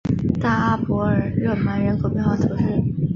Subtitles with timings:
[0.39, 2.63] 大阿伯尔热芒人口变化图示